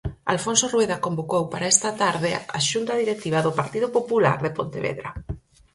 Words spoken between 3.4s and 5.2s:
do Partido Popular de Pontevedra.